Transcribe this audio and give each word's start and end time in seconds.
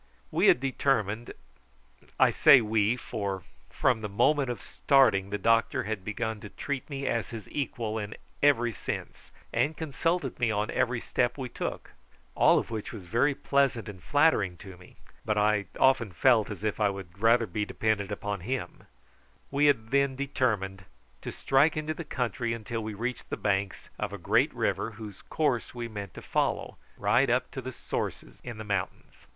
We 0.31 0.47
had 0.47 0.59
determined 0.59 1.31
I 2.19 2.31
say 2.31 2.59
we, 2.59 2.97
for 2.97 3.43
from 3.69 4.01
the 4.01 4.09
moment 4.09 4.49
of 4.49 4.59
starting 4.59 5.29
the 5.29 5.37
doctor 5.37 5.83
had 5.83 6.03
begun 6.03 6.39
to 6.39 6.49
treat 6.49 6.89
me 6.89 7.05
as 7.05 7.29
his 7.29 7.47
equal 7.51 7.99
in 7.99 8.15
every 8.41 8.71
sense, 8.71 9.29
and 9.53 9.77
consulted 9.77 10.39
me 10.39 10.49
on 10.49 10.71
every 10.71 11.01
step 11.01 11.37
we 11.37 11.49
took; 11.49 11.91
all 12.33 12.57
of 12.57 12.71
which 12.71 12.91
was 12.91 13.05
very 13.05 13.35
pleasant 13.35 13.87
and 13.87 14.01
flattering 14.01 14.57
to 14.57 14.75
me; 14.75 14.95
but 15.23 15.37
I 15.37 15.67
often 15.79 16.11
felt 16.11 16.49
as 16.49 16.63
if 16.63 16.79
I 16.79 16.89
would 16.89 17.19
rather 17.19 17.45
be 17.45 17.63
dependent 17.63 18.11
upon 18.11 18.39
him 18.39 18.87
we 19.51 19.67
had 19.67 19.91
then 19.91 20.15
determined 20.15 20.85
to 21.21 21.31
strike 21.31 21.77
into 21.77 21.93
the 21.93 22.03
country 22.03 22.53
until 22.53 22.81
we 22.81 22.95
reached 22.95 23.29
the 23.29 23.37
banks 23.37 23.89
of 23.99 24.11
a 24.13 24.17
great 24.17 24.51
river, 24.55 24.93
whose 24.93 25.21
course 25.21 25.75
we 25.75 25.87
meant 25.87 26.15
to 26.15 26.23
follow 26.23 26.79
right 26.97 27.29
up 27.29 27.51
to 27.51 27.61
the 27.61 27.71
sources 27.71 28.41
in 28.43 28.57
the 28.57 28.63
mountains. 28.63 29.27